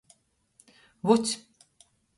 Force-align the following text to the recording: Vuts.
Vuts. 1.07 1.31